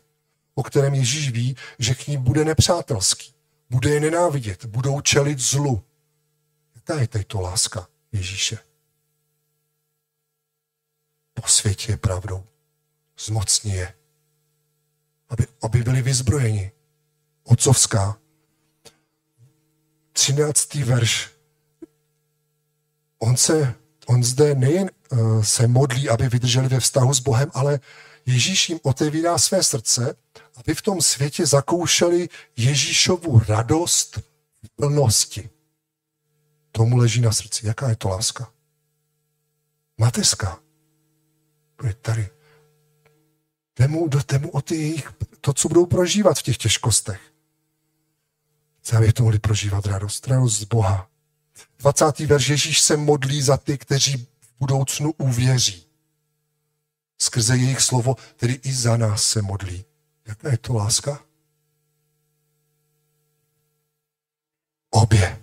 [0.59, 3.33] o kterém Ježíš ví, že k ní bude nepřátelský.
[3.69, 5.83] Bude je nenávidět, budou čelit zlu.
[6.75, 8.57] Jaká je tady to láska Ježíše?
[11.33, 12.43] Po světě je pravdou.
[13.19, 13.93] Zmocní je.
[15.29, 16.71] Aby, aby byli vyzbrojeni.
[17.43, 18.17] Otcovská.
[20.19, 20.75] 13.
[20.75, 21.31] verš.
[23.19, 23.75] On se,
[24.07, 27.79] on zde nejen uh, se modlí, aby vydrželi ve vztahu s Bohem, ale
[28.25, 30.15] Ježíš jim otevírá své srdce,
[30.55, 34.17] aby v tom světě zakoušeli Ježíšovu radost
[34.63, 35.49] v plnosti.
[36.71, 37.67] Tomu leží na srdci.
[37.67, 38.51] Jaká je to láska?
[39.97, 40.59] Mateřská.
[41.83, 42.29] Je tady.
[43.73, 47.21] Temu, do temu o ty jejich, to, co budou prožívat v těch těžkostech.
[48.89, 50.27] Chce, aby to mohli prožívat radost.
[50.27, 51.09] Radost z Boha.
[51.79, 52.19] 20.
[52.19, 55.85] verš Ježíš se modlí za ty, kteří v budoucnu uvěří.
[57.17, 59.85] Skrze jejich slovo, tedy i za nás se modlí.
[60.27, 61.19] Jaká je to láska?
[64.89, 65.41] Obě.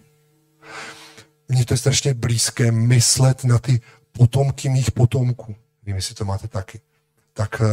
[1.49, 3.81] Mně to je strašně blízké myslet na ty
[4.13, 5.57] potomky mých potomků.
[5.83, 6.81] Vím, jestli to máte taky.
[7.33, 7.67] Tak eh,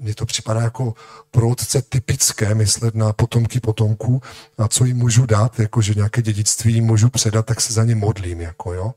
[0.00, 0.94] mně to připadá jako
[1.30, 4.22] pro otce typické myslet na potomky potomků
[4.58, 7.84] a co jim můžu dát, jako že nějaké dědictví jim můžu předat, tak se za
[7.84, 8.94] ně modlím, jako jo.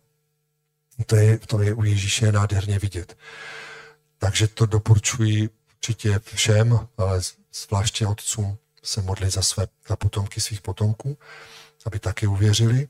[1.05, 3.17] To je, to je u Ježíše nádherně vidět.
[4.17, 7.21] Takže to doporučuji určitě všem, ale
[7.53, 11.17] zvláště otcům se modlit za své za potomky svých potomků,
[11.85, 12.87] aby taky uvěřili.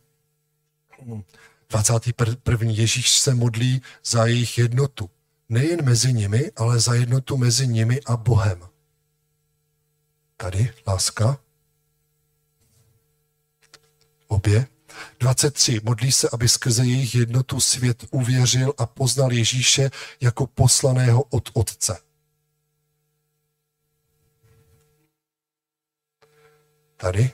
[1.69, 2.71] 21.
[2.71, 5.09] Ježíš se modlí za jejich jednotu.
[5.49, 8.67] Nejen mezi nimi, ale za jednotu mezi nimi a Bohem.
[10.37, 11.39] Tady láska.
[14.27, 14.67] Obě.
[15.19, 15.79] 23.
[15.83, 19.91] Modlí se, aby skrze jejich jednotu svět uvěřil a poznal Ježíše
[20.21, 21.97] jako poslaného od Otce.
[26.97, 27.31] Tady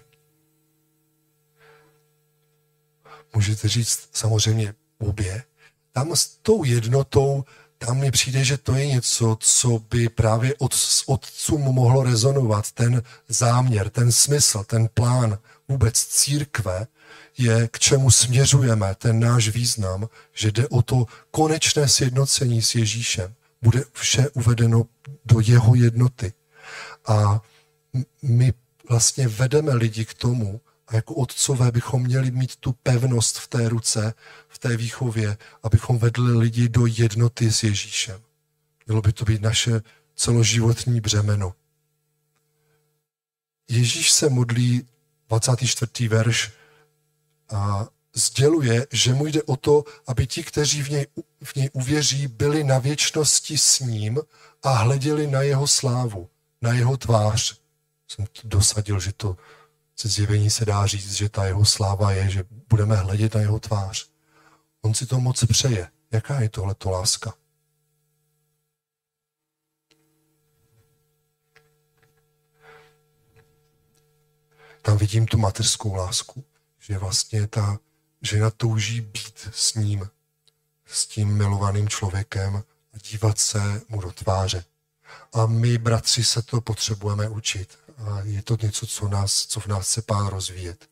[3.34, 5.44] můžete říct samozřejmě obě.
[5.92, 7.44] Tam s tou jednotou,
[7.86, 10.76] tam mi přijde, že to je něco, co by právě od,
[11.06, 12.72] otcům mohlo rezonovat.
[12.72, 16.88] Ten záměr, ten smysl, ten plán vůbec církve,
[17.38, 23.34] je, k čemu směřujeme, ten náš význam, že jde o to konečné sjednocení s Ježíšem.
[23.62, 24.84] Bude vše uvedeno
[25.26, 26.34] do jeho jednoty.
[27.08, 27.42] A
[28.22, 28.54] my
[28.90, 30.62] vlastně vedeme lidi k tomu,
[30.94, 34.14] a jako otcové bychom měli mít tu pevnost v té ruce,
[34.48, 38.22] v té výchově, abychom vedli lidi do jednoty s Ježíšem.
[38.86, 39.82] Mělo by to být naše
[40.16, 41.54] celoživotní břemeno.
[43.70, 44.88] Ježíš se modlí
[45.30, 46.08] 24.
[46.08, 46.52] verš
[47.50, 51.08] a sděluje, že mu jde o to, aby ti, kteří v něj,
[51.44, 54.22] v něj uvěří, byli na věčnosti s ním
[54.64, 56.30] a hleděli na jeho slávu,
[56.62, 57.60] na jeho tvář.
[58.08, 59.38] Jsem to dosadil, že to
[60.00, 63.60] ze zjevení se dá říct, že ta jeho sláva je, že budeme hledět na jeho
[63.60, 64.10] tvář.
[64.82, 65.92] On si to moc přeje.
[66.12, 67.34] Jaká je tohleto láska?
[74.82, 76.44] Tam vidím tu mateřskou lásku
[76.88, 77.80] že vlastně ta
[78.22, 80.10] žena touží být s ním,
[80.86, 82.56] s tím milovaným člověkem
[82.94, 84.66] a dívat se mu do tváře.
[85.34, 87.80] A my, bratři, se to potřebujeme učit.
[87.98, 90.90] A je to něco, co, nás, co v nás chce pán rozvíjet.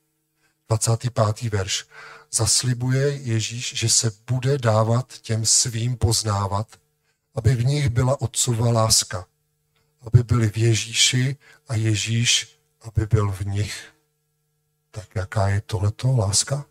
[0.70, 1.42] 25.
[1.42, 1.86] verš.
[2.32, 6.68] Zaslibuje Ježíš, že se bude dávat těm svým poznávat,
[7.36, 9.26] aby v nich byla otcova láska.
[10.02, 11.38] Aby byli v Ježíši
[11.68, 13.86] a Ježíš, aby byl v nich.
[14.92, 16.66] Tak jaká je tohleto láska?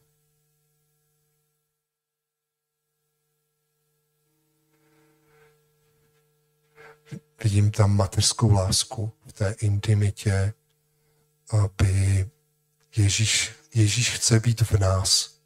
[7.44, 10.54] Vidím tam mateřskou lásku v té intimitě,
[11.50, 12.26] aby
[12.96, 15.40] Ježíš, Ježíš chce být v nás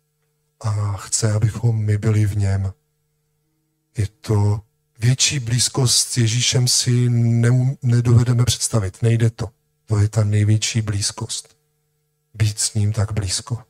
[0.60, 2.72] a chce, abychom my byli v něm.
[3.98, 4.60] Je to
[4.98, 9.02] větší blízkost s Ježíšem si ne, nedovedeme představit.
[9.02, 9.50] Nejde to.
[9.84, 11.56] To je ta největší blízkost
[12.34, 13.62] být s ním tak blízko.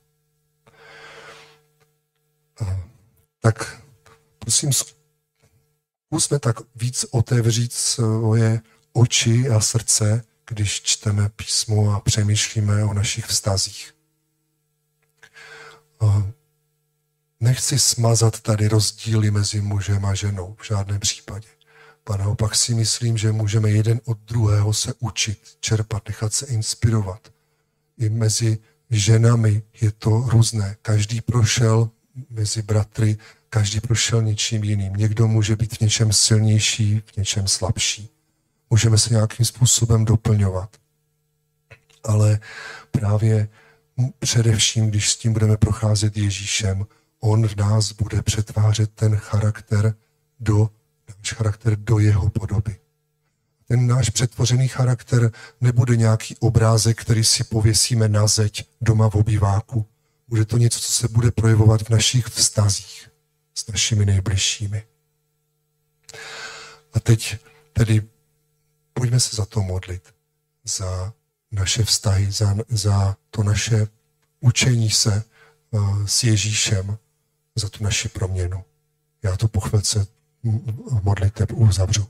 [3.40, 3.82] Tak
[4.38, 4.70] prosím,
[6.14, 8.60] zkusme tak víc otevřít svoje
[8.92, 13.94] oči a srdce, když čteme písmo a přemýšlíme o našich vztazích.
[17.40, 21.48] Nechci smazat tady rozdíly mezi mužem a ženou v žádném případě.
[22.06, 27.32] A naopak si myslím, že můžeme jeden od druhého se učit, čerpat, nechat se inspirovat
[27.98, 28.58] i mezi
[28.90, 30.76] ženami je to různé.
[30.82, 31.90] Každý prošel
[32.30, 33.16] mezi bratry,
[33.48, 34.92] každý prošel něčím jiným.
[34.92, 38.08] Někdo může být v něčem silnější, v něčem slabší.
[38.70, 40.76] Můžeme se nějakým způsobem doplňovat.
[42.04, 42.40] Ale
[42.90, 43.48] právě
[44.18, 46.86] především, když s tím budeme procházet Ježíšem,
[47.20, 49.94] on v nás bude přetvářet ten charakter
[50.40, 50.70] do,
[51.08, 52.76] náš charakter do jeho podoby
[53.68, 59.86] ten náš přetvořený charakter nebude nějaký obrázek, který si pověsíme na zeď doma v obýváku.
[60.28, 63.10] Bude to něco, co se bude projevovat v našich vztazích
[63.54, 64.86] s našimi nejbližšími.
[66.92, 67.36] A teď
[67.72, 68.08] tedy
[68.92, 70.14] pojďme se za to modlit,
[70.64, 71.12] za
[71.52, 73.86] naše vztahy, za, za to naše
[74.40, 75.24] učení se
[75.70, 76.98] uh, s Ježíšem,
[77.54, 78.64] za tu naši proměnu.
[79.22, 80.06] Já to po chvilce
[81.02, 82.08] modliteb uzavřu.